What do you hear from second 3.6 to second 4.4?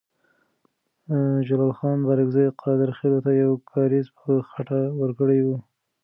کارېز په